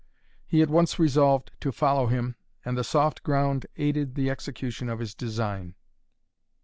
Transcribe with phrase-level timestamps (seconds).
[0.47, 4.97] He at once resolved to follow him and the soft ground aided the execution of
[4.97, 5.75] his design.